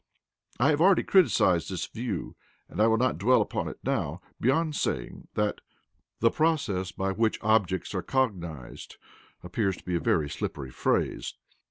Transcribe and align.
I 0.59 0.69
have 0.69 0.81
already 0.81 1.03
criticized 1.03 1.69
this 1.69 1.85
view, 1.85 2.35
and 2.67 2.79
will 2.79 2.97
not 2.97 3.19
dwell 3.19 3.39
upon 3.39 3.67
it 3.67 3.77
now, 3.83 4.19
beyond 4.39 4.75
saying 4.75 5.27
that 5.35 5.61
"the 6.21 6.31
process 6.31 6.91
by 6.91 7.11
which 7.11 7.37
objects 7.43 7.93
are 7.93 8.01
cognized" 8.01 8.97
appears 9.43 9.77
to 9.77 9.83
be 9.85 9.93
a 9.95 9.99
very 9.99 10.27
slippery 10.27 10.71
phrase. 10.71 11.35